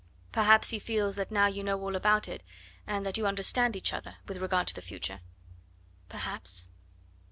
[0.31, 2.41] "Perhaps he feels that now you know all about it,
[2.87, 5.21] and that you understand each other with regard to the future."
[6.09, 6.65] "Perhaps."